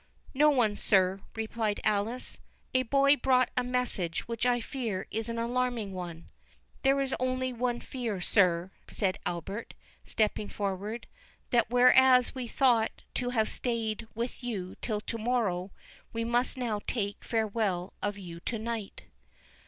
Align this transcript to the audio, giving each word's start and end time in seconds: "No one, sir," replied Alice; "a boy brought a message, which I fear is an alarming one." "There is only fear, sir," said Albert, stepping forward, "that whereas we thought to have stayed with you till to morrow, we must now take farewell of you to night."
"No 0.33 0.49
one, 0.49 0.75
sir," 0.75 1.19
replied 1.35 1.79
Alice; 1.83 2.39
"a 2.73 2.81
boy 2.81 3.15
brought 3.17 3.51
a 3.55 3.63
message, 3.63 4.21
which 4.27 4.47
I 4.47 4.59
fear 4.59 5.05
is 5.11 5.29
an 5.29 5.37
alarming 5.37 5.93
one." 5.93 6.27
"There 6.81 6.99
is 7.01 7.13
only 7.19 7.51
fear, 7.81 8.19
sir," 8.19 8.71
said 8.87 9.19
Albert, 9.27 9.75
stepping 10.03 10.49
forward, 10.49 11.05
"that 11.51 11.69
whereas 11.69 12.33
we 12.33 12.47
thought 12.47 13.03
to 13.13 13.29
have 13.29 13.47
stayed 13.47 14.07
with 14.15 14.43
you 14.43 14.73
till 14.81 15.01
to 15.01 15.19
morrow, 15.19 15.69
we 16.13 16.23
must 16.23 16.57
now 16.57 16.79
take 16.87 17.23
farewell 17.23 17.93
of 18.01 18.17
you 18.17 18.39
to 18.39 18.57
night." 18.57 19.03